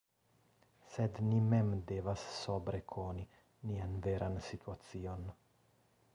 Sed 0.93 1.19
ni 1.27 1.41
mem 1.51 1.69
devas 1.93 2.23
sobre 2.39 2.81
koni 2.95 3.29
nian 3.73 3.95
veran 4.09 4.43
situacion. 4.49 5.31